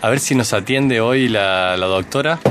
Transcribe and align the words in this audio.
A 0.00 0.10
ver 0.10 0.20
si 0.20 0.34
nos 0.34 0.52
atiende 0.52 1.00
hoy 1.00 1.28
la, 1.28 1.76
la 1.76 1.86
doctora. 1.86 2.38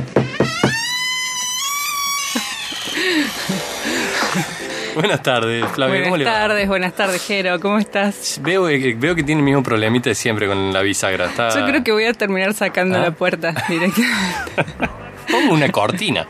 Buenas 4.95 5.21
tardes, 5.21 5.63
Flavia. 5.73 6.03
¿Cómo 6.03 6.17
le 6.17 6.23
Buenas 6.25 6.41
va? 6.43 6.47
tardes, 6.47 6.67
buenas 6.67 6.93
tardes, 6.95 7.23
Jero. 7.25 7.59
¿Cómo 7.59 7.77
estás? 7.77 8.39
Veo, 8.41 8.65
que- 8.67 8.95
veo 8.97 9.13
que 9.15 9.21
tiene 9.23 9.39
el 9.41 9.45
mismo 9.45 9.61
problemita 9.63 10.09
de 10.09 10.15
siempre 10.15 10.47
con 10.47 10.73
la 10.73 10.81
bisagra. 10.81 11.27
Está... 11.27 11.49
Yo 11.59 11.65
creo 11.67 11.83
que 11.83 11.91
voy 11.91 12.05
a 12.05 12.13
terminar 12.13 12.53
sacando 12.55 12.97
¿Ah? 12.97 13.01
la 13.03 13.11
puerta 13.11 13.53
directamente. 13.69 14.65
Pongo 15.31 15.53
una 15.53 15.69
cortina 15.69 16.25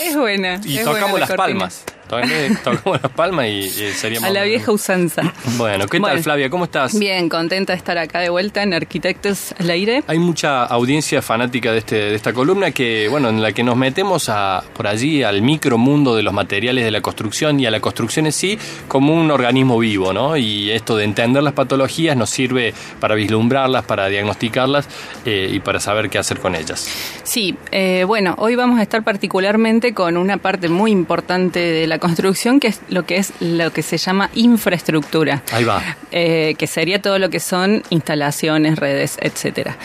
es 0.00 0.16
buena. 0.16 0.60
y 0.64 0.78
es 0.78 0.84
tocamos 0.84 1.10
buena 1.10 1.14
la 1.14 1.18
las 1.20 1.28
cortina. 1.28 1.36
palmas. 1.46 1.84
Tocamos 2.08 2.62
tocamos 2.64 3.02
las 3.02 3.12
palmas 3.16 3.46
y, 3.46 3.58
y 3.58 3.92
sería 3.92 4.18
A 4.24 4.30
la 4.30 4.42
vieja 4.44 4.72
usanza. 4.72 5.32
Bueno, 5.56 5.86
¿qué 5.86 6.00
tal. 6.00 6.22
Flavia? 6.22 6.50
¿Cómo 6.50 6.64
estás? 6.64 6.98
Bien, 6.98 7.28
contenta 7.28 7.72
de 7.72 7.76
estar 7.76 7.98
acá 7.98 8.20
de 8.20 8.30
vuelta 8.30 8.62
en 8.62 8.74
Arquitectos 8.74 9.54
al 9.58 9.70
Aire. 9.70 10.02
Hay 10.06 10.18
mucha 10.18 10.64
audiencia 10.64 11.22
fanática 11.22 11.72
de, 11.72 11.78
este, 11.78 11.96
de 11.96 12.14
esta 12.14 12.32
columna 12.32 12.70
que, 12.70 13.08
bueno, 13.08 13.28
en 13.28 13.42
la 13.42 13.52
que 13.52 13.62
nos 13.62 13.76
metemos 13.76 14.28
a, 14.28 14.64
por 14.74 14.86
allí 14.86 15.22
al 15.22 15.42
micromundo 15.42 16.16
de 16.16 16.22
los 16.22 16.32
materiales 16.32 16.84
de 16.84 16.90
la 16.90 17.00
construcción 17.00 17.60
y 17.60 17.66
a 17.66 17.70
la 17.70 17.80
construcción 17.80 18.26
en 18.26 18.32
sí 18.32 18.58
como 18.88 19.14
un 19.14 19.30
organismo 19.30 19.78
vivo, 19.78 20.12
¿no? 20.12 20.36
Y 20.36 20.70
esto 20.70 20.96
de 20.96 21.04
entender 21.04 21.42
las 21.42 21.52
patologías 21.52 22.16
nos 22.16 22.30
sirve 22.30 22.72
para 23.00 23.14
vislumbrarlas, 23.14 23.84
para 23.84 24.08
diagnosticarlas 24.08 24.88
eh, 25.24 25.50
y 25.52 25.60
para 25.60 25.80
saber 25.80 26.08
qué 26.08 26.18
hacer 26.18 26.38
con 26.38 26.54
ellas. 26.54 26.88
Sí, 27.22 27.56
eh, 27.70 28.04
bueno, 28.06 28.34
hoy 28.38 28.56
vamos 28.56 28.78
a 28.78 28.82
estar 28.82 29.04
particularmente 29.04 29.92
con 29.92 30.16
una 30.16 30.38
parte 30.38 30.68
muy 30.68 30.90
importante 30.90 31.58
de 31.60 31.86
la 31.86 31.97
construcción, 31.98 32.60
que 32.60 32.68
es 32.68 32.80
lo 32.88 33.04
que 33.04 33.16
es 33.16 33.32
lo 33.40 33.72
que 33.72 33.82
se 33.82 33.98
llama 33.98 34.30
infraestructura. 34.34 35.42
Ahí 35.52 35.64
va. 35.64 35.82
eh, 36.10 36.54
que 36.58 36.66
sería 36.66 37.00
todo 37.02 37.18
lo 37.18 37.30
que 37.30 37.40
son 37.40 37.82
instalaciones, 37.90 38.78
redes, 38.78 39.16
etcétera. 39.20 39.76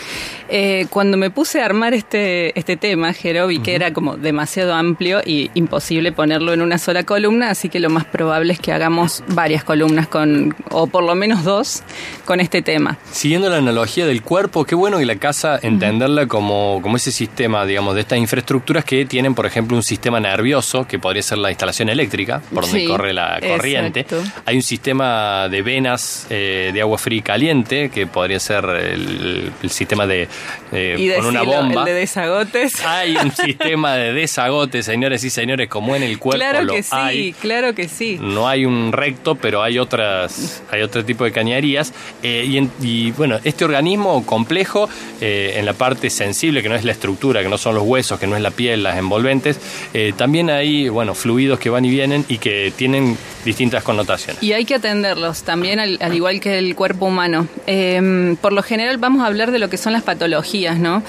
Eh, 0.48 0.86
cuando 0.90 1.16
me 1.16 1.30
puse 1.30 1.60
a 1.62 1.64
armar 1.64 1.94
este, 1.94 2.56
este 2.58 2.76
tema, 2.76 3.12
Jero, 3.12 3.46
vi 3.46 3.60
que 3.60 3.74
era 3.74 3.92
como 3.92 4.16
demasiado 4.16 4.74
amplio 4.74 5.20
y 5.24 5.50
imposible 5.54 6.12
ponerlo 6.12 6.52
en 6.52 6.60
una 6.60 6.78
sola 6.78 7.02
columna, 7.04 7.50
así 7.50 7.68
que 7.68 7.80
lo 7.80 7.88
más 7.90 8.04
probable 8.04 8.52
es 8.52 8.60
que 8.60 8.72
hagamos 8.72 9.24
varias 9.28 9.64
columnas 9.64 10.06
con, 10.06 10.54
o 10.70 10.86
por 10.86 11.02
lo 11.02 11.14
menos 11.14 11.44
dos, 11.44 11.82
con 12.24 12.40
este 12.40 12.62
tema. 12.62 12.98
Siguiendo 13.10 13.48
la 13.48 13.56
analogía 13.56 14.06
del 14.06 14.22
cuerpo, 14.22 14.64
qué 14.64 14.74
bueno 14.74 14.98
que 14.98 15.06
la 15.06 15.16
casa 15.16 15.58
entenderla 15.62 16.26
como, 16.26 16.80
como 16.82 16.96
ese 16.96 17.10
sistema, 17.10 17.64
digamos, 17.64 17.94
de 17.94 18.02
estas 18.02 18.18
infraestructuras 18.18 18.84
que 18.84 19.06
tienen, 19.06 19.34
por 19.34 19.46
ejemplo, 19.46 19.76
un 19.76 19.82
sistema 19.82 20.20
nervioso, 20.20 20.86
que 20.86 20.98
podría 20.98 21.22
ser 21.22 21.38
la 21.38 21.50
instalación 21.50 21.88
eléctrica, 21.88 22.03
por 22.52 22.64
donde 22.64 22.80
Sí, 22.80 22.86
corre 22.86 23.12
la 23.12 23.38
corriente. 23.40 24.00
exacto. 24.00 24.22
Hay 24.46 24.56
un 24.56 24.62
sistema 24.62 25.48
de 25.48 25.62
venas 25.62 26.26
eh, 26.30 26.70
de 26.72 26.80
agua 26.80 26.98
fría 26.98 27.18
y 27.18 27.22
caliente, 27.22 27.90
que 27.90 28.06
podría 28.06 28.40
ser 28.40 28.64
el, 28.64 29.52
el 29.62 29.70
sistema 29.70 30.06
de 30.06 30.28
eh, 30.72 30.96
y 30.98 31.10
con 31.10 31.26
una 31.26 31.42
bomba. 31.42 31.80
el 31.82 31.86
de 31.86 31.92
desagotes. 31.94 32.74
Hay 32.86 33.16
un 33.16 33.30
sistema 33.32 33.94
de 33.96 34.12
desagote, 34.12 34.82
señores 34.82 35.24
y 35.24 35.30
señores, 35.30 35.68
como 35.68 35.94
en 35.96 36.02
el 36.02 36.18
cuerpo 36.18 36.38
claro 36.38 36.62
lo 36.62 36.72
que 36.74 36.82
sí, 36.82 36.90
hay. 36.92 37.32
claro 37.32 37.74
que 37.74 37.88
sí. 37.88 38.18
No 38.20 38.48
hay 38.48 38.64
un 38.64 38.92
recto, 38.92 39.34
pero 39.36 39.62
hay 39.62 39.78
otras, 39.78 40.62
hay 40.70 40.82
otro 40.82 41.04
tipo 41.04 41.24
de 41.24 41.32
cañerías. 41.32 41.92
Eh, 42.22 42.44
y, 42.48 42.58
en- 42.58 42.70
y, 42.82 43.10
bueno, 43.12 43.38
este 43.44 43.64
organismo 43.64 44.24
complejo, 44.26 44.88
eh, 45.20 45.54
en 45.56 45.66
la 45.66 45.72
parte 45.74 46.10
sensible, 46.10 46.62
que 46.62 46.68
no 46.68 46.74
es 46.74 46.84
la 46.84 46.92
estructura, 46.92 47.42
que 47.42 47.48
no 47.48 47.58
son 47.58 47.74
los 47.74 47.84
huesos, 47.84 48.18
que 48.18 48.26
no 48.26 48.36
es 48.36 48.42
la 48.42 48.50
piel, 48.50 48.82
las 48.82 48.96
envolventes, 48.98 49.58
eh, 49.94 50.12
también 50.16 50.50
hay, 50.50 50.88
bueno, 50.88 51.14
fluidos 51.14 51.58
que 51.58 51.70
van 51.70 51.84
y 51.84 51.90
vienen 51.94 52.24
y 52.28 52.38
que 52.38 52.72
tienen 52.76 53.16
distintas 53.44 53.82
connotaciones. 53.82 54.42
Y 54.42 54.52
hay 54.52 54.64
que 54.64 54.74
atenderlos 54.76 55.42
también, 55.42 55.78
al, 55.80 55.98
al 56.00 56.14
igual 56.14 56.40
que 56.40 56.58
el 56.58 56.74
cuerpo 56.74 57.06
humano. 57.06 57.46
Eh, 57.66 58.36
por 58.40 58.52
lo 58.52 58.62
general 58.62 58.98
vamos 58.98 59.22
a 59.22 59.26
hablar 59.26 59.50
de 59.50 59.58
lo 59.58 59.68
que 59.68 59.76
son 59.76 59.92
las 59.92 60.02
patologías, 60.02 60.78
¿no? 60.78 61.02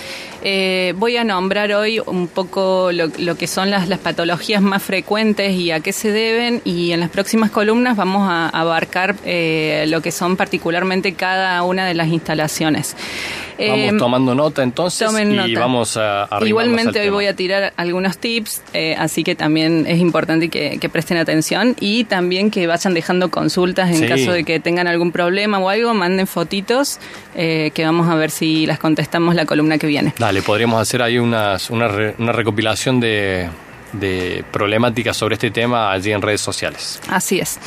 Eh, 0.47 0.93
voy 0.97 1.17
a 1.17 1.23
nombrar 1.23 1.71
hoy 1.71 1.99
un 2.05 2.27
poco 2.27 2.91
lo, 2.91 3.07
lo 3.17 3.35
que 3.35 3.47
son 3.47 3.71
las, 3.71 3.87
las 3.87 3.97
patologías 3.99 4.61
más 4.61 4.83
frecuentes 4.83 5.53
y 5.53 5.71
a 5.71 5.79
qué 5.79 5.91
se 5.91 6.11
deben 6.11 6.61
y 6.65 6.91
en 6.91 6.99
las 6.99 7.09
próximas 7.09 7.49
columnas 7.49 7.95
vamos 7.97 8.29
a 8.29 8.49
abarcar 8.49 9.15
eh, 9.25 9.85
lo 9.87 10.01
que 10.01 10.11
son 10.11 10.35
particularmente 10.37 11.13
cada 11.13 11.63
una 11.63 11.87
de 11.87 11.95
las 11.95 12.09
instalaciones. 12.09 12.95
Vamos 13.57 13.79
Eh, 13.79 13.91
tomando 13.97 14.35
nota 14.35 14.61
entonces 14.63 15.09
y 15.19 15.25
nota. 15.25 15.59
vamos 15.59 15.95
a 15.97 16.27
Igualmente 16.45 16.89
al 16.89 16.95
hoy 16.97 17.03
tema. 17.05 17.15
voy 17.15 17.25
a 17.27 17.35
tirar 17.35 17.73
algunos 17.77 18.17
tips, 18.17 18.61
eh, 18.73 18.95
así 18.99 19.23
que 19.23 19.33
también 19.35 19.85
es 19.87 19.99
importante 19.99 20.49
que, 20.49 20.77
que 20.77 20.89
presten 20.89 21.17
atención 21.17 21.73
y 21.79 22.03
también 22.03 22.24
que 22.51 22.67
vayan 22.67 22.93
dejando 22.93 23.29
consultas 23.29 23.89
en 23.89 23.97
Sí. 23.97 24.07
caso 24.07 24.31
de 24.31 24.43
que 24.43 24.59
tengan 24.59 24.87
algún 24.87 25.11
problema 25.11 25.59
o 25.59 25.69
algo, 25.69 25.93
manden 25.93 26.27
fotitos 26.27 26.99
eh, 27.35 27.71
que 27.73 27.85
vamos 27.85 28.07
a 28.09 28.15
ver 28.15 28.31
si 28.31 28.65
las 28.65 28.79
contestamos 28.79 29.35
la 29.35 29.45
columna 29.45 29.77
que 29.77 29.87
viene. 29.87 30.13
Dale, 30.17 30.41
podríamos 30.41 30.81
hacer 30.81 31.01
ahí 31.01 31.17
unas, 31.17 31.69
una, 31.69 31.87
re- 31.87 32.15
una 32.19 32.31
recopilación 32.31 32.99
de, 32.99 33.49
de 33.93 34.43
problemáticas 34.51 35.15
sobre 35.15 35.35
este 35.35 35.51
tema 35.51 35.91
allí 35.91 36.11
en 36.11 36.21
redes 36.21 36.41
sociales. 36.41 36.99
Así 37.09 37.39
es. 37.39 37.57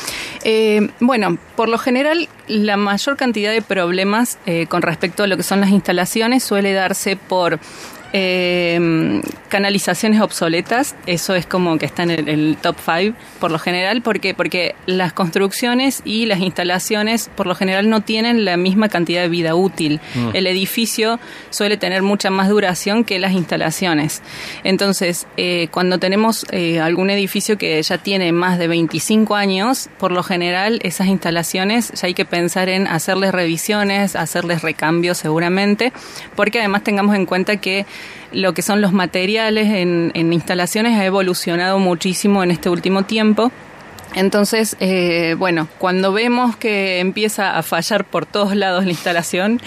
Eh, 0.43 0.89
bueno, 0.99 1.37
por 1.55 1.69
lo 1.69 1.77
general, 1.77 2.27
la 2.47 2.77
mayor 2.77 3.17
cantidad 3.17 3.51
de 3.51 3.61
problemas 3.61 4.37
eh, 4.45 4.65
con 4.67 4.81
respecto 4.81 5.23
a 5.23 5.27
lo 5.27 5.37
que 5.37 5.43
son 5.43 5.61
las 5.61 5.69
instalaciones 5.69 6.43
suele 6.43 6.73
darse 6.73 7.15
por 7.15 7.59
eh, 8.13 9.21
canalizaciones 9.49 10.21
obsoletas. 10.21 10.95
Eso 11.05 11.35
es 11.35 11.45
como 11.45 11.77
que 11.77 11.85
está 11.85 12.03
en 12.03 12.11
el, 12.11 12.29
el 12.29 12.57
top 12.61 12.77
5 12.83 13.17
por 13.39 13.51
lo 13.51 13.59
general. 13.59 14.01
¿Por 14.01 14.19
qué? 14.19 14.33
Porque 14.33 14.75
las 14.85 15.13
construcciones 15.13 16.01
y 16.05 16.25
las 16.25 16.39
instalaciones 16.39 17.29
por 17.35 17.47
lo 17.47 17.55
general 17.55 17.89
no 17.89 18.01
tienen 18.01 18.45
la 18.45 18.57
misma 18.57 18.89
cantidad 18.89 19.21
de 19.21 19.29
vida 19.29 19.55
útil. 19.55 19.99
El 20.33 20.47
edificio 20.47 21.19
suele 21.49 21.77
tener 21.77 22.01
mucha 22.01 22.29
más 22.29 22.49
duración 22.49 23.03
que 23.03 23.19
las 23.19 23.33
instalaciones. 23.33 24.21
Entonces, 24.63 25.27
eh, 25.37 25.67
cuando 25.71 25.97
tenemos 25.97 26.45
eh, 26.51 26.79
algún 26.79 27.09
edificio 27.09 27.57
que 27.57 27.81
ya 27.81 27.97
tiene 27.97 28.31
más 28.31 28.59
de 28.59 28.67
25 28.67 29.35
años, 29.35 29.89
por 29.97 30.11
lo 30.11 30.23
general 30.23 30.79
esas 30.83 31.07
instalaciones 31.07 31.91
ya 31.91 32.07
hay 32.07 32.13
que 32.13 32.25
pensar 32.25 32.69
en 32.69 32.87
hacerles 32.87 33.31
revisiones, 33.31 34.15
hacerles 34.15 34.61
recambios 34.61 35.17
seguramente, 35.17 35.91
porque 36.35 36.59
además 36.59 36.83
tengamos 36.83 37.15
en 37.15 37.25
cuenta 37.25 37.57
que 37.57 37.85
lo 38.31 38.53
que 38.53 38.61
son 38.61 38.81
los 38.81 38.93
materiales 38.93 39.67
en, 39.69 40.11
en 40.13 40.33
instalaciones 40.33 40.99
ha 40.99 41.05
evolucionado 41.05 41.79
muchísimo 41.79 42.43
en 42.43 42.51
este 42.51 42.69
último 42.69 43.03
tiempo. 43.03 43.51
Entonces, 44.15 44.75
eh, 44.79 45.35
bueno, 45.37 45.67
cuando 45.77 46.11
vemos 46.11 46.55
que 46.55 46.99
empieza 46.99 47.57
a 47.57 47.63
fallar 47.63 48.05
por 48.05 48.25
todos 48.25 48.55
lados 48.55 48.83
la 48.85 48.91
instalación, 48.91 49.61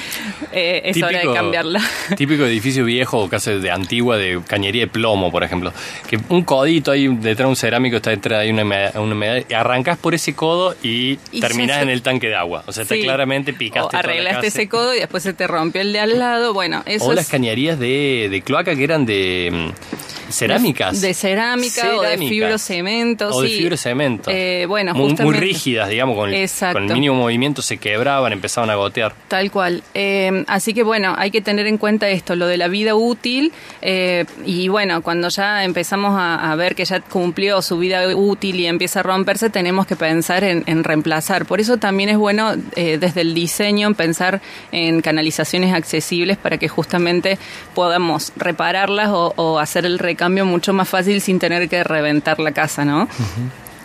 eh, 0.52 0.82
es 0.86 1.02
hora 1.02 1.20
de 1.20 1.32
cambiarla. 1.32 1.80
Típico 2.16 2.44
edificio 2.44 2.84
viejo 2.84 3.18
o 3.18 3.28
casa 3.28 3.52
de 3.52 3.70
antigua 3.70 4.16
de 4.16 4.40
cañería 4.46 4.82
de 4.82 4.86
plomo, 4.88 5.30
por 5.30 5.44
ejemplo. 5.44 5.72
Que 6.08 6.18
un 6.28 6.42
codito 6.42 6.90
ahí 6.90 7.06
detrás 7.08 7.46
de 7.46 7.50
un 7.50 7.56
cerámico 7.56 7.96
está 7.96 8.10
detrás 8.10 8.42
de 8.42 8.50
una 8.50 8.62
humedad, 8.64 8.96
una 8.96 9.14
humedad, 9.14 9.42
y 9.48 9.54
arrancas 9.54 9.96
por 9.98 10.14
ese 10.14 10.34
codo 10.34 10.74
y, 10.82 11.18
Y 11.30 11.40
terminás 11.40 11.76
se- 11.76 11.82
en 11.84 11.88
el 11.90 12.02
tanque 12.02 12.28
de 12.28 12.34
agua. 12.34 12.64
O 12.66 12.72
sea, 12.72 12.84
te 12.84 12.96
Sí. 12.96 13.02
claramente 13.02 13.52
picaste 13.52 13.86
O 13.86 13.90
toda 13.90 14.02
la 14.02 14.08
arreglaste 14.10 14.48
ese 14.48 14.68
codo 14.68 14.94
y 14.94 14.98
después 14.98 15.22
se 15.22 15.32
te 15.32 15.46
rompió 15.46 15.80
el 15.80 15.92
de 15.92 16.00
al 16.00 16.18
lado. 16.18 16.52
Bueno, 16.52 16.82
eso 16.86 17.06
O 17.06 17.12
las 17.14 17.28
cañerías 17.28 17.78
de, 17.78 18.28
de 18.30 18.42
cloaca 18.42 18.74
que 18.74 18.84
eran 18.84 19.06
de 19.06 19.72
cerámicas. 20.32 21.00
De 21.00 21.14
cerámica 21.14 21.96
o 21.96 22.02
de 22.02 22.18
fibrocemento. 22.18 23.28
O 23.28 23.42
de 23.42 23.48
sí. 23.48 23.58
fibrocemento. 23.58 24.30
Eh, 24.30 24.64
bueno, 24.66 24.94
muy, 24.94 25.14
muy 25.14 25.34
rígidas, 25.34 25.88
digamos, 25.88 26.16
con 26.16 26.32
el, 26.32 26.50
con 26.72 26.84
el 26.84 26.92
mínimo 26.94 27.14
movimiento 27.14 27.62
se 27.62 27.78
quebraban, 27.78 28.32
empezaban 28.32 28.70
a 28.70 28.74
gotear. 28.76 29.14
Tal 29.28 29.50
cual. 29.50 29.82
Eh, 29.94 30.44
así 30.46 30.74
que 30.74 30.82
bueno, 30.82 31.14
hay 31.16 31.30
que 31.30 31.40
tener 31.40 31.66
en 31.66 31.78
cuenta 31.78 32.08
esto, 32.08 32.36
lo 32.36 32.46
de 32.46 32.56
la 32.56 32.68
vida 32.68 32.94
útil. 32.94 33.52
eh, 33.80 34.24
y 34.46 34.68
bueno, 34.68 35.02
cuando 35.02 35.28
ya 35.28 35.64
empezamos 35.64 36.14
a, 36.18 36.50
a 36.50 36.56
ver 36.56 36.74
que 36.74 36.84
ya 36.84 37.00
cumplió 37.00 37.60
su 37.62 37.78
vida 37.78 38.06
útil 38.14 38.60
y 38.60 38.66
empieza 38.66 39.00
a 39.00 39.02
romperse, 39.02 39.50
tenemos 39.50 39.86
que 39.86 39.96
pensar 39.96 40.44
en, 40.44 40.64
en 40.66 40.84
reemplazar. 40.84 41.44
Por 41.46 41.60
eso 41.60 41.76
también 41.76 42.08
es 42.08 42.16
bueno 42.16 42.54
eh, 42.76 42.98
desde 42.98 43.20
el 43.20 43.34
diseño 43.34 43.92
pensar 43.94 44.40
en 44.70 45.00
canalizaciones 45.02 45.74
accesibles 45.74 46.36
para 46.38 46.58
que 46.58 46.68
justamente 46.68 47.38
podamos 47.74 48.32
repararlas 48.36 49.08
o, 49.10 49.32
o 49.36 49.58
hacer 49.58 49.84
el 49.84 49.98
recambio 49.98 50.21
mucho 50.46 50.72
más 50.72 50.88
fácil 50.88 51.20
sin 51.20 51.38
tener 51.38 51.68
que 51.68 51.84
reventar 51.84 52.38
la 52.40 52.52
casa, 52.52 52.84
¿no? 52.84 53.08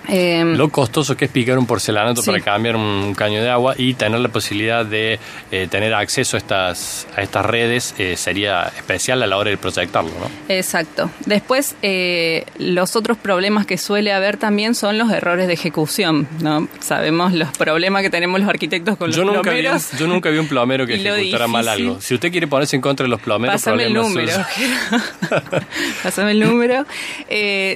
Eh, 0.09 0.44
Lo 0.56 0.69
costoso 0.69 1.15
que 1.18 1.25
es 1.25 1.31
picar 1.31 1.57
un 1.57 1.65
porcelanato 1.65 2.21
Sí. 2.21 2.31
para 2.31 2.42
cambiar 2.44 2.75
un 2.75 3.13
caño 3.15 3.42
de 3.42 3.50
agua 3.50 3.75
y 3.77 3.94
tener 3.94 4.19
la 4.19 4.30
posibilidad 4.30 4.86
de 4.86 5.19
eh, 5.51 5.68
tener 5.69 5.94
acceso 5.94 6.38
a 6.38 6.39
estas, 6.39 7.07
a 7.15 7.21
estas 7.21 7.45
redes 7.45 7.94
eh, 7.98 8.15
sería 8.18 8.71
especial 8.77 9.21
a 9.24 9.27
la 9.27 9.38
hora 9.38 9.50
de 9.50 9.57
proyectarlo, 9.57 10.09
¿no? 10.12 10.30
Exacto. 10.54 11.09
Después, 11.25 11.75
eh, 11.81 12.45
los 12.57 12.95
otros 12.95 13.18
problemas 13.18 13.65
que 13.65 13.77
suele 13.77 14.12
haber 14.13 14.38
también 14.38 14.75
son 14.75 14.98
los 14.98 15.12
errores 15.12 15.48
de 15.48 15.54
ejecución, 15.54 16.27
¿no? 16.42 16.68
Sabemos 16.80 17.33
los 17.33 17.50
problemas 17.57 18.01
que 18.01 18.09
tenemos 18.09 18.39
los 18.39 18.50
arquitectos 18.50 18.98
con 18.98 19.12
Yo 19.12 19.24
los 19.25 19.36
nunca, 19.36 19.51
vi 19.51 19.57
un, 19.57 19.63
plomeros. 19.63 19.92
yo 20.00 20.07
nunca 20.07 20.30
vi 20.30 20.38
un 20.38 20.48
plomero 20.48 20.86
que 20.88 20.95
ejecutara 20.95 21.48
mal 21.48 21.68
algo. 21.68 22.00
Si 22.01 22.13
usted 22.13 22.31
quiere 22.31 22.48
ponerse 22.48 22.75
en 22.75 22.81
contra 22.81 23.04
de 23.04 23.09
los 23.09 23.19
plomeros, 23.21 23.56
Pásame 23.56 23.83
el 23.86 23.94
número. 23.94 24.31
Pásame 26.04 26.31
el 26.31 26.39
número. 26.39 26.86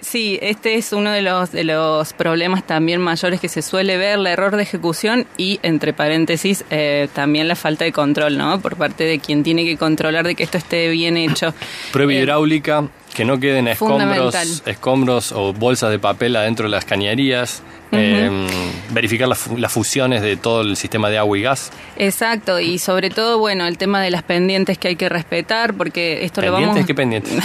Sí, 0.01 0.39
este 0.41 0.75
es 0.75 0.93
uno 0.93 1.11
de 1.11 1.21
los, 1.21 1.51
de 1.51 1.63
los 1.63 2.13
problemas 2.21 2.63
también 2.67 3.01
mayores 3.01 3.39
que 3.39 3.49
se 3.49 3.63
suele 3.63 3.97
ver, 3.97 4.19
el 4.19 4.27
error 4.27 4.55
de 4.55 4.61
ejecución 4.61 5.25
y, 5.37 5.59
entre 5.63 5.91
paréntesis, 5.91 6.63
eh, 6.69 7.07
también 7.15 7.47
la 7.47 7.55
falta 7.55 7.83
de 7.83 7.91
control, 7.91 8.37
¿no? 8.37 8.61
Por 8.61 8.75
parte 8.75 9.05
de 9.05 9.17
quien 9.17 9.41
tiene 9.41 9.65
que 9.65 9.75
controlar 9.75 10.27
de 10.27 10.35
que 10.35 10.43
esto 10.43 10.59
esté 10.59 10.87
bien 10.89 11.17
hecho. 11.17 11.55
Prueba 11.91 12.13
eh, 12.13 12.17
hidráulica, 12.17 12.87
que 13.13 13.25
no 13.25 13.39
queden 13.39 13.67
escombros, 13.67 14.63
escombros 14.65 15.31
o 15.31 15.53
bolsas 15.53 15.91
de 15.91 15.99
papel 15.99 16.35
adentro 16.35 16.65
de 16.65 16.71
las 16.71 16.85
cañerías. 16.85 17.61
Em, 17.93 18.47
verificar 18.91 19.27
las 19.27 19.71
fusiones 19.71 20.21
de 20.21 20.37
todo 20.37 20.61
el 20.61 20.77
sistema 20.77 21.09
de 21.09 21.17
agua 21.17 21.37
y 21.37 21.41
gas. 21.41 21.71
Exacto, 21.97 22.61
y 22.61 22.79
sobre 22.79 23.09
todo, 23.09 23.37
bueno, 23.37 23.67
el 23.67 23.77
tema 23.77 24.01
de 24.01 24.09
las 24.09 24.23
pendientes 24.23 24.77
que 24.77 24.87
hay 24.87 24.95
que 24.95 25.09
respetar, 25.09 25.73
porque 25.73 26.23
esto 26.23 26.41
lo 26.41 26.53
vamos... 26.53 26.85
¿Qué 26.85 26.95
pendientes? 26.95 27.33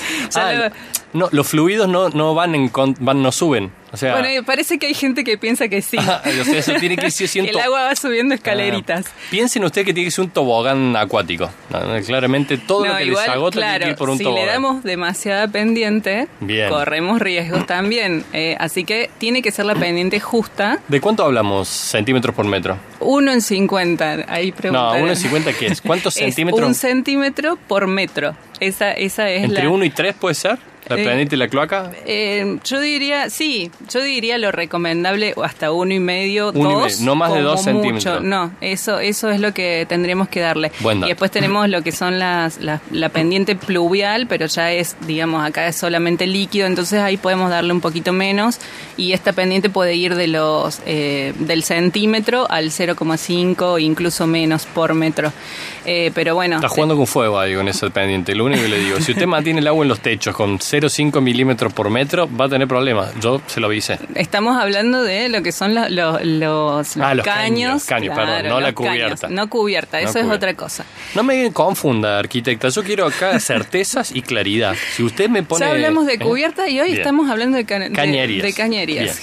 ah, 0.34 0.70
no, 1.12 1.28
los 1.30 1.46
fluidos 1.46 1.88
no, 1.88 2.08
no 2.10 2.34
van 2.34 2.54
en 2.54 2.70
van, 3.00 3.22
no 3.22 3.32
suben. 3.32 3.70
O 3.92 3.96
sea, 3.96 4.18
bueno, 4.18 4.44
parece 4.44 4.78
que 4.78 4.86
hay 4.86 4.94
gente 4.94 5.24
que 5.24 5.38
piensa 5.38 5.68
que 5.68 5.82
sí. 5.82 5.96
eso 6.26 6.74
tiene 6.74 6.96
que 6.96 7.10
ser 7.10 7.28
El 7.48 7.58
agua 7.58 7.84
va 7.84 7.96
subiendo 7.96 8.34
escaleritas. 8.34 9.06
Ah, 9.08 9.12
piensen 9.30 9.64
ustedes 9.64 9.86
que 9.86 9.94
tiene 9.94 10.08
que 10.08 10.10
ser 10.10 10.24
un 10.24 10.30
tobogán 10.30 10.96
acuático. 10.96 11.50
claramente 12.06 12.58
todo 12.58 12.86
lo 12.86 12.96
que 12.96 13.04
igual, 13.04 13.26
les 13.26 13.34
agota 13.34 13.60
tiene 13.60 13.78
que 13.80 13.90
ir 13.90 13.96
por 13.96 14.10
un 14.10 14.18
si 14.18 14.24
tobogán. 14.24 14.42
Si 14.42 14.46
le 14.46 14.52
damos 14.52 14.84
demasiada 14.84 15.48
pendiente, 15.48 16.28
corremos 16.68 17.20
riesgos 17.20 17.66
también. 17.66 18.24
Eh, 18.32 18.56
así 18.58 18.84
que 18.84 19.10
tiene 19.18 19.42
que 19.42 19.50
ser 19.50 19.66
la 19.66 19.74
pendiente 19.74 20.20
justa. 20.20 20.80
¿De 20.88 21.00
cuánto 21.00 21.24
hablamos 21.24 21.68
centímetros 21.68 22.34
por 22.34 22.46
metro? 22.46 22.78
Uno 23.00 23.32
en 23.32 23.40
50, 23.40 24.26
ahí 24.28 24.52
No, 24.70 24.92
uno 24.94 25.08
en 25.08 25.16
50, 25.16 25.52
¿qué 25.52 25.66
es? 25.68 25.80
¿Cuántos 25.80 26.14
centímetros? 26.14 26.66
Un 26.66 26.74
centímetro 26.74 27.56
por 27.56 27.86
metro. 27.86 28.34
Esa, 28.60 28.92
esa 28.92 29.30
es 29.30 29.44
¿Entre 29.44 29.68
uno 29.68 29.84
y 29.84 29.90
tres 29.90 30.14
puede 30.14 30.34
ser? 30.34 30.58
¿La 30.88 30.96
eh, 30.96 31.04
planeta 31.04 31.34
y 31.34 31.38
la 31.38 31.48
cloaca? 31.48 31.90
Eh, 32.06 32.58
yo 32.64 32.80
diría, 32.80 33.30
sí, 33.30 33.70
yo 33.90 34.02
diría 34.02 34.38
lo 34.38 34.52
recomendable 34.52 35.34
hasta 35.42 35.70
uno 35.72 35.92
y 35.92 36.00
medio, 36.00 36.52
dos. 36.52 37.00
no 37.00 37.14
más 37.14 37.32
de 37.34 37.42
dos 37.42 37.62
centímetros. 37.62 38.22
No, 38.22 38.52
eso, 38.60 38.98
eso 38.98 39.30
es 39.30 39.40
lo 39.40 39.52
que 39.52 39.86
tendríamos 39.88 40.28
que 40.28 40.40
darle. 40.40 40.72
y 40.80 41.08
después 41.08 41.30
tenemos 41.30 41.68
lo 41.68 41.82
que 41.82 41.92
son 41.92 42.18
las, 42.18 42.58
la 42.60 43.08
pendiente 43.10 43.54
pluvial, 43.56 44.26
pero 44.26 44.46
ya 44.46 44.72
es, 44.72 44.96
digamos, 45.06 45.44
acá 45.44 45.66
es 45.66 45.76
solamente 45.76 46.26
líquido, 46.26 46.66
entonces 46.66 47.00
ahí 47.00 47.16
podemos 47.16 47.50
darle 47.50 47.72
un 47.72 47.80
poquito 47.80 48.12
menos. 48.12 48.58
Y 48.96 49.12
esta 49.12 49.32
pendiente 49.32 49.70
puede 49.70 49.94
ir 49.94 50.14
de 50.14 50.26
los 50.26 50.80
eh, 50.86 51.32
del 51.38 51.62
centímetro 51.62 52.50
al 52.50 52.70
0,5, 52.70 53.80
incluso 53.80 54.26
menos 54.26 54.66
por 54.66 54.94
metro. 54.94 55.32
pero 55.84 56.34
bueno. 56.34 56.56
Está 56.56 56.68
jugando 56.68 56.96
con 56.96 57.06
fuego 57.06 57.38
ahí 57.38 57.54
con 57.54 57.68
esa 57.68 57.90
pendiente. 57.90 58.34
Lo 58.34 58.44
único 58.44 58.62
que 58.62 58.68
le 58.68 58.78
digo, 58.78 59.00
si 59.00 59.12
usted 59.12 59.26
mantiene 59.26 59.60
el 59.60 59.66
agua 59.66 59.84
en 59.84 59.88
los 59.88 60.00
techos 60.00 60.34
con 60.34 60.58
0,5 60.80 61.20
milímetros 61.20 61.72
por 61.72 61.90
metro, 61.90 62.28
va 62.34 62.46
a 62.46 62.48
tener 62.48 62.68
problemas. 62.68 63.12
Yo 63.20 63.40
se 63.46 63.60
lo 63.60 63.66
avisé. 63.66 63.98
Estamos 64.14 64.60
hablando 64.60 65.02
de 65.02 65.28
lo 65.28 65.42
que 65.42 65.52
son 65.52 65.74
los, 65.74 65.90
los, 65.90 66.96
ah, 66.96 67.14
caños. 67.22 67.84
caños, 67.84 68.14
perdón, 68.14 68.48
no 68.48 68.60
la 68.60 68.72
cubierta. 68.72 69.28
no 69.28 69.48
cubierta, 69.48 70.00
eso 70.00 70.18
es 70.18 70.26
otra 70.26 70.54
cosa. 70.54 70.84
No 71.14 71.22
me 71.22 71.52
confunda, 71.52 72.18
arquitecta. 72.18 72.68
Yo 72.68 72.82
quiero 72.82 73.06
acá 73.06 73.38
certezas 73.48 74.14
y 74.14 74.22
claridad. 74.22 74.76
Si 74.92 75.02
usted 75.02 75.28
me 75.28 75.42
pone. 75.42 75.64
Ya 75.64 75.72
hablamos 75.72 76.06
de 76.06 76.14
¿eh? 76.14 76.18
cubierta 76.18 76.68
y 76.68 76.80
hoy 76.80 76.92
estamos 76.92 77.30
hablando 77.30 77.56
de, 77.56 77.64
cañerías. 77.64 78.42
De, 78.42 78.52
cañerías, 78.52 79.20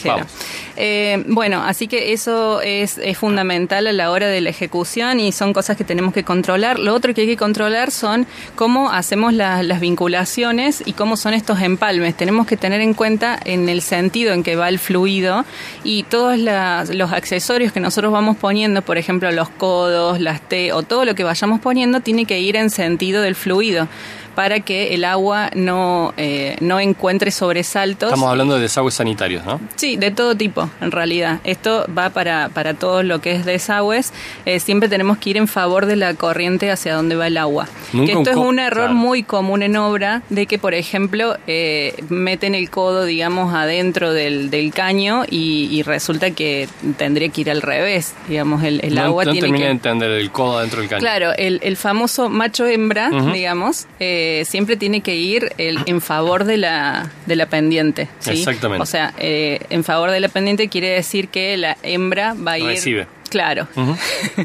eh, 0.77 1.23
bueno, 1.27 1.63
así 1.63 1.87
que 1.87 2.11
eso 2.11 2.59
es, 2.61 2.97
es 2.97 3.17
fundamental 3.17 3.87
a 3.87 3.93
la 3.93 4.11
hora 4.11 4.27
de 4.27 4.41
la 4.41 4.49
ejecución 4.49 5.21
y 5.21 5.31
son 5.31 5.53
cosas 5.53 5.77
que 5.77 5.83
tenemos 5.83 6.13
que 6.13 6.23
controlar. 6.23 6.79
Lo 6.79 6.93
otro 6.93 7.13
que 7.13 7.21
hay 7.21 7.27
que 7.27 7.37
controlar 7.37 7.91
son 7.91 8.27
cómo 8.55 8.91
hacemos 8.91 9.33
las 9.33 9.79
vinculaciones 9.79 10.83
y 10.85 10.93
cómo 10.93 11.17
son 11.17 11.33
estos 11.33 11.44
empalmes. 11.53 12.15
Tenemos 12.15 12.47
que 12.47 12.57
tener 12.57 12.81
en 12.81 12.93
cuenta 12.93 13.39
en 13.45 13.69
el 13.69 13.81
sentido 13.81 14.33
en 14.33 14.43
que 14.43 14.55
va 14.55 14.69
el 14.69 14.79
fluido 14.79 15.45
y 15.83 16.03
todos 16.03 16.37
los 16.37 17.11
accesorios 17.11 17.71
que 17.71 17.79
nosotros 17.79 18.11
vamos 18.11 18.37
poniendo, 18.37 18.81
por 18.81 18.97
ejemplo 18.97 19.31
los 19.31 19.49
codos, 19.49 20.19
las 20.19 20.41
T 20.41 20.73
o 20.73 20.83
todo 20.83 21.05
lo 21.05 21.15
que 21.15 21.23
vayamos 21.23 21.59
poniendo, 21.61 21.99
tiene 21.99 22.25
que 22.25 22.39
ir 22.39 22.55
en 22.55 22.69
sentido 22.69 23.21
del 23.21 23.35
fluido 23.35 23.87
para 24.35 24.59
que 24.59 24.93
el 24.93 25.05
agua 25.05 25.49
no, 25.55 26.13
eh, 26.17 26.57
no 26.59 26.79
encuentre 26.79 27.31
sobresaltos. 27.31 28.09
Estamos 28.09 28.29
hablando 28.29 28.55
de 28.55 28.61
desagües 28.61 28.93
sanitarios, 28.93 29.45
¿no? 29.45 29.59
Sí, 29.75 29.95
de 29.95 30.11
todo 30.11 30.35
tipo, 30.35 30.69
en 30.81 30.91
realidad. 30.91 31.39
Esto 31.45 31.85
va 31.97 32.09
para, 32.09 32.49
para 32.49 32.73
todo 32.73 33.01
lo 33.01 33.21
que 33.21 33.31
es 33.31 33.45
desagües. 33.45 34.11
Eh, 34.45 34.59
siempre 34.59 34.89
tenemos 34.89 35.17
que 35.17 35.31
ir 35.31 35.37
en 35.37 35.47
favor 35.47 35.85
de 35.85 35.95
la 35.95 36.13
corriente 36.13 36.69
hacia 36.69 36.93
donde 36.93 37.15
va 37.15 37.27
el 37.27 37.37
agua. 37.37 37.67
que 37.91 38.11
esto 38.11 38.29
es 38.29 38.35
un 38.35 38.59
error 38.59 38.91
muy 38.91 39.23
común 39.23 39.63
en 39.63 39.77
obra, 39.77 40.21
de 40.29 40.45
que, 40.45 40.59
por 40.59 40.73
ejemplo, 40.73 41.37
eh, 41.47 41.95
meten 42.09 42.55
el 42.55 42.69
codo, 42.69 43.05
digamos, 43.05 43.53
adentro 43.53 44.13
del, 44.13 44.49
del 44.49 44.73
caño 44.73 45.23
y, 45.29 45.83
resulta 45.85 46.31
que 46.31 46.67
tendría 46.97 47.29
que 47.29 47.41
ir 47.41 47.51
al 47.51 47.61
revés. 47.61 48.15
Digamos, 48.27 48.63
el, 48.63 48.79
el 48.83 48.97
agua 48.97 49.23
no 49.23 49.33
tiene 49.33 49.51
que... 49.55 49.65
de 49.65 49.69
entender 49.69 50.09
el 50.09 50.31
codo 50.31 50.57
adentro 50.57 50.79
del 50.79 50.89
caño. 50.89 50.99
Claro, 50.99 51.31
el, 51.37 51.59
el 51.63 51.77
famoso 51.77 52.27
macho-hembra, 52.27 53.11
digamos, 53.31 53.85
eh, 53.99 54.24
siempre 54.45 54.77
tiene 54.77 55.01
que 55.01 55.15
ir 55.15 55.53
en 55.57 56.01
favor 56.01 56.43
de 56.43 56.57
la, 56.57 57.11
de 57.25 57.35
la 57.35 57.47
pendiente. 57.47 58.07
Exactamente. 58.25 58.81
O 58.81 58.85
sea, 58.85 59.13
eh, 59.17 59.59
en 59.69 59.83
favor 59.83 60.11
de 60.11 60.19
la 60.19 60.29
pendiente 60.29 60.67
quiere 60.69 60.89
decir 60.89 61.29
que 61.29 61.57
la 61.57 61.77
hembra 61.83 62.33
va 62.35 62.53
a 62.53 62.59
ir... 62.59 62.65
Recibe. 62.65 63.07
Claro. 63.29 63.67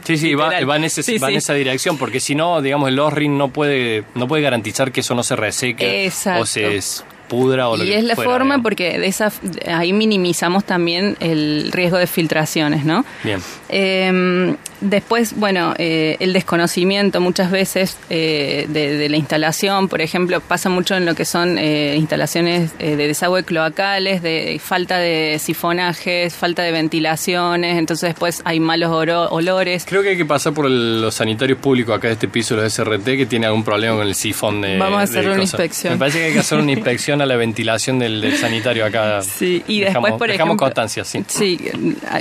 Sí, 0.04 0.16
sí, 0.16 0.34
va, 0.34 0.58
en, 0.58 0.84
esa 0.84 1.54
dirección, 1.54 1.96
porque 1.98 2.18
si 2.18 2.34
no, 2.34 2.60
digamos, 2.60 2.88
el 2.88 2.98
ORRIN 2.98 3.38
no 3.38 3.48
puede, 3.48 4.04
no 4.14 4.26
puede 4.26 4.42
garantizar 4.42 4.90
que 4.90 5.00
eso 5.00 5.14
no 5.14 5.22
se 5.22 5.36
reseque 5.36 6.10
o 6.38 6.46
se 6.46 6.80
pudra 7.28 7.68
o 7.68 7.76
lo 7.76 7.84
y 7.84 7.92
es 7.92 8.02
la 8.02 8.16
forma 8.16 8.60
porque 8.60 8.98
de 8.98 9.06
esa 9.06 9.30
ahí 9.68 9.92
minimizamos 9.92 10.64
también 10.64 11.16
el 11.20 11.70
riesgo 11.70 11.98
de 11.98 12.08
filtraciones, 12.08 12.84
¿no? 12.84 13.04
Bien. 13.22 13.40
Eh, 13.68 14.56
Después, 14.80 15.34
bueno, 15.36 15.74
eh, 15.78 16.16
el 16.20 16.32
desconocimiento 16.32 17.20
muchas 17.20 17.50
veces 17.50 17.98
eh, 18.08 18.66
de, 18.68 19.08
la 19.10 19.16
instalación, 19.16 19.88
por 19.88 20.00
ejemplo, 20.00 20.40
pasa 20.40 20.70
mucho 20.70 20.96
en 20.96 21.04
lo 21.04 21.14
que 21.14 21.26
son 21.26 21.58
eh, 21.58 21.96
instalaciones 21.96 22.76
de 22.78 22.96
desagüe 22.96 23.44
cloacales, 23.44 24.22
de 24.22 24.58
falta 24.62 24.98
de 24.98 25.38
sifonajes, 25.38 26.34
falta 26.34 26.62
de 26.62 26.72
ventilaciones, 26.72 27.76
entonces 27.76 28.10
después 28.10 28.40
hay 28.44 28.58
malos 28.58 28.90
olores. 28.90 29.84
Creo 29.86 30.02
que 30.02 30.10
hay 30.10 30.16
que 30.16 30.24
pasar 30.24 30.54
por 30.54 30.70
los 30.70 31.14
sanitarios 31.14 31.58
públicos 31.58 31.96
acá 31.96 32.08
de 32.08 32.14
este 32.14 32.28
piso, 32.28 32.56
los 32.56 32.72
SRT, 32.72 33.04
que 33.04 33.26
tiene 33.26 33.46
algún 33.46 33.64
problema 33.64 33.96
con 33.96 34.06
el 34.06 34.14
sifón 34.14 34.62
de. 34.62 34.78
Vamos 34.78 35.00
a 35.00 35.02
hacer 35.02 35.28
una 35.28 35.42
inspección. 35.42 35.94
Me 35.94 35.98
parece 35.98 36.18
que 36.20 36.24
hay 36.26 36.32
que 36.32 36.38
hacer 36.38 36.58
una 36.58 36.72
inspección 36.80 37.20
a 37.20 37.26
la 37.26 37.36
ventilación 37.36 37.98
del, 37.98 38.36
sanitario 38.36 38.86
acá. 38.86 39.20
Sí, 39.22 39.62
y 39.66 39.80
después, 39.80 40.14
por 40.14 40.30
ejemplo. 40.30 40.56
constancia, 40.56 41.04
sí. 41.04 41.24
Sí, 41.26 41.58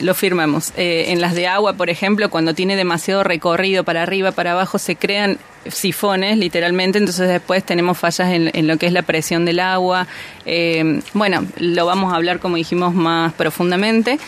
lo 0.02 0.14
firmamos. 0.14 0.74
en 0.76 1.22
las 1.22 1.36
de 1.36 1.48
agua, 1.48 1.74
por 1.74 1.90
ejemplo, 1.90 2.30
cuando 2.30 2.49
tiene 2.54 2.76
demasiado 2.76 3.24
recorrido 3.24 3.84
para 3.84 4.04
arriba, 4.04 4.32
para 4.32 4.52
abajo, 4.54 4.78
se 4.78 4.96
crean 4.96 5.38
sifones, 5.68 6.38
literalmente, 6.38 6.98
entonces 6.98 7.28
después 7.28 7.64
tenemos 7.64 7.98
fallas 7.98 8.30
en, 8.32 8.68
lo 8.68 8.78
que 8.78 8.88
es 8.88 8.94
la 8.94 9.02
presión 9.02 9.46
del 9.46 9.60
agua. 9.60 10.08
Eh, 10.46 11.02
bueno, 11.14 11.46
lo 11.58 11.86
vamos 11.86 12.14
a 12.14 12.16
hablar, 12.16 12.40
como 12.40 12.56
dijimos, 12.56 12.94
más 12.94 13.34
profundamente. 13.34 14.20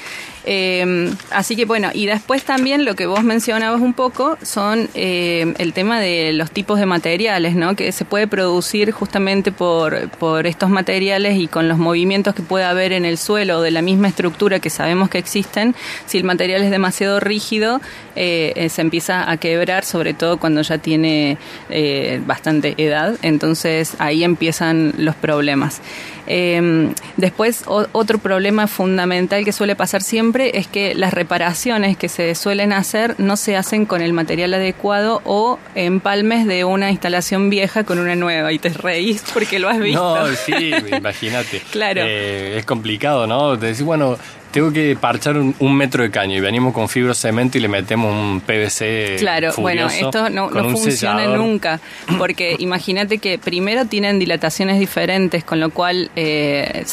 Eh, 0.45 1.13
así 1.29 1.55
que 1.55 1.65
bueno, 1.65 1.89
y 1.93 2.05
después 2.05 2.43
también 2.43 2.83
lo 2.85 2.95
que 2.95 3.05
vos 3.05 3.23
mencionabas 3.23 3.81
un 3.81 3.93
poco 3.93 4.37
son 4.41 4.89
eh, 4.95 5.53
el 5.59 5.73
tema 5.73 5.99
de 5.99 6.33
los 6.33 6.51
tipos 6.51 6.79
de 6.79 6.85
materiales, 6.85 7.55
¿no? 7.55 7.75
Que 7.75 7.91
se 7.91 8.05
puede 8.05 8.27
producir 8.27 8.91
justamente 8.91 9.51
por, 9.51 10.09
por 10.09 10.47
estos 10.47 10.69
materiales 10.69 11.37
y 11.37 11.47
con 11.47 11.67
los 11.67 11.77
movimientos 11.77 12.33
que 12.33 12.41
puede 12.41 12.65
haber 12.65 12.91
en 12.91 13.05
el 13.05 13.17
suelo 13.17 13.61
de 13.61 13.71
la 13.71 13.81
misma 13.81 14.07
estructura 14.07 14.59
que 14.59 14.69
sabemos 14.69 15.09
que 15.09 15.19
existen. 15.19 15.75
Si 16.05 16.17
el 16.17 16.23
material 16.23 16.63
es 16.63 16.71
demasiado 16.71 17.19
rígido, 17.19 17.81
eh, 18.15 18.67
se 18.69 18.81
empieza 18.81 19.29
a 19.29 19.37
quebrar, 19.37 19.85
sobre 19.85 20.13
todo 20.13 20.37
cuando 20.37 20.61
ya 20.61 20.77
tiene 20.77 21.37
bastante 22.25 22.73
edad. 22.77 23.15
Entonces 23.21 23.93
ahí 23.99 24.23
empiezan 24.23 24.93
los 24.97 25.15
problemas. 25.15 25.81
Em, 26.27 26.93
después, 27.17 27.63
otro 27.67 28.17
problema 28.17 28.67
fundamental 28.67 29.43
que 29.43 29.51
suele 29.51 29.75
pasar 29.75 30.01
siempre 30.01 30.30
es 30.39 30.67
que 30.67 30.95
las 30.95 31.13
reparaciones 31.13 31.97
que 31.97 32.09
se 32.09 32.33
suelen 32.35 32.73
hacer 32.73 33.15
no 33.19 33.37
se 33.37 33.55
hacen 33.57 33.85
con 33.85 34.01
el 34.01 34.13
material 34.13 34.53
adecuado 34.53 35.21
o 35.25 35.59
empalmes 35.75 36.47
de 36.47 36.63
una 36.63 36.91
instalación 36.91 37.49
vieja 37.49 37.83
con 37.83 37.99
una 37.99 38.15
nueva. 38.15 38.51
Y 38.51 38.59
te 38.59 38.69
reís 38.69 39.23
porque 39.33 39.59
lo 39.59 39.69
has 39.69 39.79
visto. 39.79 40.15
No, 40.15 40.27
sí, 40.35 40.71
imagínate. 40.97 41.61
claro. 41.71 42.01
Eh, 42.05 42.57
es 42.57 42.65
complicado, 42.65 43.27
¿no? 43.27 43.57
decir, 43.57 43.85
bueno, 43.85 44.17
tengo 44.51 44.71
que 44.71 44.95
parchar 44.99 45.37
un, 45.37 45.75
metro 45.75 46.03
de 46.03 46.11
caño 46.11 46.37
y 46.37 46.41
venimos 46.41 46.73
con 46.73 46.89
fibro 46.89 47.13
cemento 47.13 47.57
y 47.57 47.61
le 47.61 47.67
metemos 47.67 48.13
un 48.13 48.41
PVC. 48.41 49.17
Claro, 49.19 49.53
bueno, 49.57 49.87
esto 49.87 50.29
no, 50.29 50.49
funciona 50.49 51.25
nunca, 51.27 51.79
porque 52.17 52.55
imagínate 52.59 53.17
que 53.17 53.39
primero 53.39 53.85
tienen 53.85 54.19
dilataciones 54.19 54.79
diferentes, 54.79 55.43
con 55.43 55.59
lo 55.59 55.69
cual 55.69 56.11
eh, 56.15 56.85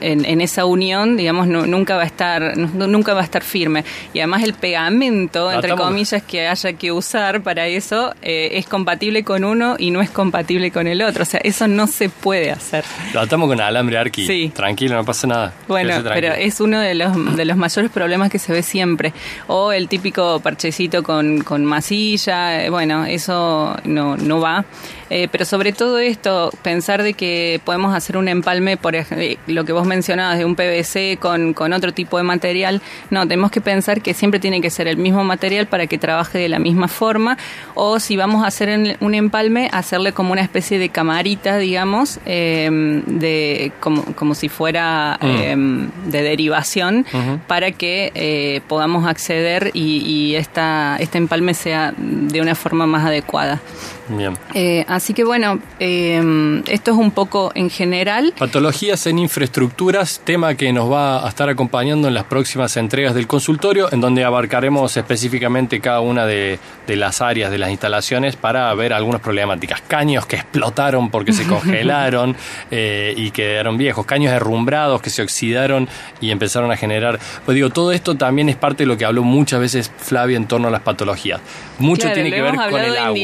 en, 0.00 0.40
esa 0.40 0.64
unión, 0.64 1.16
digamos, 1.16 1.46
nunca 1.46 1.96
va 1.96 2.02
a 2.02 2.06
estar, 2.06 2.56
nunca 2.56 3.14
va 3.14 3.20
a 3.20 3.24
estar 3.24 3.42
firme. 3.42 3.84
Y 4.12 4.20
además 4.20 4.42
el 4.42 4.54
pegamento, 4.54 5.52
entre 5.52 5.74
comillas, 5.74 6.22
que 6.22 6.48
haya 6.48 6.72
que 6.72 6.90
usar 6.90 7.42
para 7.42 7.66
eso 7.66 8.14
eh, 8.22 8.50
es 8.52 8.66
compatible 8.66 9.24
con 9.24 9.44
uno 9.44 9.76
y 9.78 9.90
no 9.90 10.00
es 10.00 10.10
compatible 10.10 10.70
con 10.70 10.86
el 10.86 11.02
otro. 11.02 11.22
O 11.22 11.26
sea, 11.26 11.40
eso 11.44 11.68
no 11.68 11.86
se 11.86 12.08
puede 12.08 12.50
hacer. 12.50 12.84
Lo 13.12 13.20
atamos 13.20 13.48
con 13.48 13.60
alambre 13.60 13.98
arqui. 13.98 14.26
Sí. 14.26 14.52
Tranquilo, 14.54 14.96
no 14.96 15.04
pasa 15.04 15.26
nada. 15.26 15.52
Bueno, 15.68 16.02
pero 16.02 16.32
es 16.32 16.60
uno 16.60 16.80
de 16.80 16.93
los, 16.94 17.36
de 17.36 17.44
los 17.44 17.56
mayores 17.56 17.90
problemas 17.90 18.30
que 18.30 18.38
se 18.38 18.52
ve 18.52 18.62
siempre. 18.62 19.12
O 19.46 19.72
el 19.72 19.88
típico 19.88 20.40
parchecito 20.40 21.02
con, 21.02 21.42
con 21.42 21.64
masilla, 21.64 22.64
eh, 22.64 22.70
bueno, 22.70 23.04
eso 23.04 23.76
no, 23.84 24.16
no 24.16 24.40
va. 24.40 24.64
Eh, 25.14 25.28
pero 25.30 25.44
sobre 25.44 25.72
todo 25.72 26.00
esto, 26.00 26.50
pensar 26.62 27.04
de 27.04 27.14
que 27.14 27.60
podemos 27.62 27.94
hacer 27.94 28.16
un 28.16 28.26
empalme, 28.26 28.76
por 28.76 28.96
ejemplo, 28.96 29.24
eh, 29.24 29.38
lo 29.46 29.64
que 29.64 29.72
vos 29.72 29.86
mencionabas 29.86 30.38
de 30.38 30.44
un 30.44 30.56
PVC 30.56 31.18
con, 31.20 31.54
con 31.54 31.72
otro 31.72 31.94
tipo 31.94 32.16
de 32.16 32.24
material, 32.24 32.82
no, 33.10 33.20
tenemos 33.28 33.52
que 33.52 33.60
pensar 33.60 34.02
que 34.02 34.12
siempre 34.12 34.40
tiene 34.40 34.60
que 34.60 34.70
ser 34.70 34.88
el 34.88 34.96
mismo 34.96 35.22
material 35.22 35.68
para 35.68 35.86
que 35.86 35.98
trabaje 35.98 36.38
de 36.38 36.48
la 36.48 36.58
misma 36.58 36.88
forma, 36.88 37.38
o 37.76 38.00
si 38.00 38.16
vamos 38.16 38.42
a 38.42 38.48
hacer 38.48 38.96
un 38.98 39.14
empalme, 39.14 39.70
hacerle 39.72 40.10
como 40.10 40.32
una 40.32 40.40
especie 40.40 40.80
de 40.80 40.88
camarita, 40.88 41.58
digamos, 41.58 42.18
em, 42.26 43.04
de 43.04 43.70
como, 43.78 44.02
como 44.16 44.34
si 44.34 44.48
fuera 44.48 45.16
mm. 45.20 45.26
em, 45.26 45.90
de 46.06 46.22
derivación, 46.22 47.06
para 47.46 47.70
que 47.70 48.10
eh, 48.16 48.62
podamos 48.66 49.06
acceder 49.06 49.70
y, 49.74 49.98
y 49.98 50.34
esta, 50.34 50.96
este 50.98 51.18
empalme 51.18 51.54
sea 51.54 51.94
de 51.96 52.40
una 52.40 52.56
forma 52.56 52.88
más 52.88 53.04
adecuada. 53.04 53.60
Bien. 54.08 54.36
Eh, 54.54 54.84
así 54.86 55.14
que 55.14 55.24
bueno, 55.24 55.60
eh, 55.80 56.62
esto 56.68 56.90
es 56.90 56.96
un 56.96 57.10
poco 57.10 57.52
en 57.54 57.70
general. 57.70 58.34
Patologías 58.38 59.06
en 59.06 59.18
infraestructuras, 59.18 60.20
tema 60.24 60.54
que 60.54 60.72
nos 60.72 60.90
va 60.90 61.24
a 61.24 61.28
estar 61.28 61.48
acompañando 61.48 62.08
en 62.08 62.14
las 62.14 62.24
próximas 62.24 62.76
entregas 62.76 63.14
del 63.14 63.26
consultorio, 63.26 63.92
en 63.92 64.00
donde 64.00 64.24
abarcaremos 64.24 64.96
específicamente 64.96 65.80
cada 65.80 66.00
una 66.00 66.26
de, 66.26 66.58
las 66.86 67.22
áreas 67.22 67.50
de 67.50 67.58
las 67.58 67.70
instalaciones 67.70 68.36
para 68.36 68.72
ver 68.74 68.92
algunas 68.92 69.20
problemáticas. 69.20 69.80
Caños 69.80 70.26
que 70.26 70.36
explotaron 70.36 71.10
porque 71.10 71.32
se 71.32 71.44
congelaron 71.48 72.36
eh, 72.70 73.14
y 73.16 73.30
quedaron 73.30 73.78
viejos, 73.78 74.04
caños 74.04 74.32
derrumbrados 74.32 75.00
que 75.00 75.10
se 75.10 75.22
oxidaron 75.22 75.88
y 76.20 76.30
empezaron 76.30 76.70
a 76.70 76.76
generar. 76.76 77.18
Pues 77.44 77.54
digo, 77.54 77.70
todo 77.70 77.92
esto 77.92 78.16
también 78.16 78.48
es 78.48 78.56
parte 78.56 78.82
de 78.82 78.86
lo 78.86 78.98
que 78.98 79.04
habló 79.04 79.22
muchas 79.22 79.60
veces 79.60 79.90
Flavia 79.96 80.36
en 80.36 80.46
torno 80.46 80.68
a 80.68 80.70
las 80.70 80.82
patologías. 80.82 81.40
Mucho 81.78 82.12
tiene 82.12 82.30
que 82.30 82.42
ver 82.42 82.54
con 82.54 82.80
el 82.80 82.96
agua. 82.96 83.14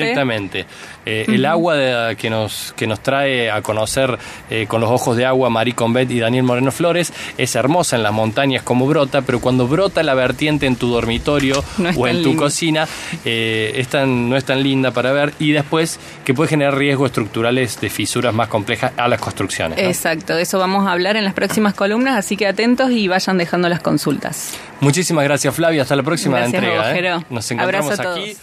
Directamente. 0.00 0.66
Eh, 1.06 1.26
el 1.28 1.44
agua 1.46 2.14
que, 2.16 2.30
nos, 2.30 2.74
que 2.76 2.86
nos 2.86 3.00
trae 3.00 3.50
a 3.50 3.62
conocer 3.62 4.18
eh, 4.50 4.66
con 4.68 4.80
los 4.80 4.90
ojos 4.90 5.16
de 5.16 5.26
agua 5.26 5.50
Marie 5.50 5.74
Combet 5.74 6.10
y 6.10 6.20
Daniel 6.20 6.44
Moreno 6.44 6.72
Flores 6.72 7.12
es 7.38 7.54
hermosa 7.54 7.96
en 7.96 8.02
las 8.02 8.12
montañas 8.12 8.62
como 8.62 8.86
brota, 8.86 9.22
pero 9.22 9.40
cuando 9.40 9.66
brota 9.66 10.02
la 10.02 10.14
vertiente 10.14 10.66
en 10.66 10.76
tu 10.76 10.88
dormitorio 10.88 11.62
o 11.96 12.06
en 12.06 12.22
tu 12.22 12.36
cocina 12.36 12.86
eh, 13.24 13.86
no 14.06 14.36
es 14.36 14.44
tan 14.44 14.62
linda 14.62 14.90
para 14.90 15.12
ver 15.12 15.32
y 15.38 15.52
después 15.52 15.98
que 16.24 16.34
puede 16.34 16.48
generar 16.48 16.76
riesgos 16.76 17.10
estructurales 17.10 17.80
de 17.80 17.90
fisuras 17.90 18.34
más 18.34 18.48
complejas 18.48 18.92
a 18.96 19.08
las 19.08 19.20
construcciones. 19.20 19.78
Exacto, 19.78 20.34
de 20.34 20.42
eso 20.42 20.58
vamos 20.58 20.86
a 20.86 20.92
hablar 20.92 21.16
en 21.16 21.24
las 21.24 21.34
próximas 21.34 21.74
columnas, 21.74 22.16
así 22.16 22.36
que 22.36 22.46
atentos 22.46 22.90
y 22.90 23.08
vayan 23.08 23.38
dejando 23.38 23.68
las 23.68 23.80
consultas. 23.80 24.54
Muchísimas 24.80 25.24
gracias 25.24 25.54
Flavia, 25.54 25.82
hasta 25.82 25.96
la 25.96 26.02
próxima 26.02 26.44
entrega. 26.44 27.24
Nos 27.30 27.50
encontramos 27.50 27.98
aquí. 27.98 28.36